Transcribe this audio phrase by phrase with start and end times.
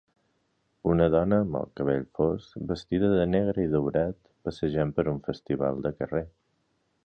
[0.93, 5.89] Una dona amb el cabell fosc vestida de negre i daurat passejant per un festival
[5.89, 6.27] de carrer.